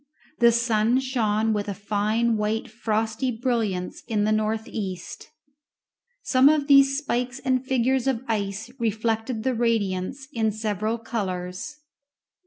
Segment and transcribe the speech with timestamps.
[0.39, 5.29] The sun shone with a fine white frosty brilliance in the north east;
[6.23, 11.81] some of these spikes and figures of ice reflected the radiance in several colours.